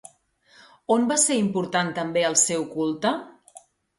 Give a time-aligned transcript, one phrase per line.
[0.95, 3.15] On va ser important també el seu culte?